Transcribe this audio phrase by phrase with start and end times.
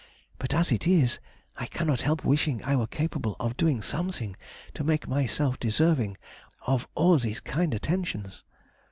[0.39, 1.19] But as it is,
[1.57, 4.35] I cannot help wishing I were capable of doing something
[4.73, 6.17] to make myself deserving
[6.65, 8.43] of all these kind attentions.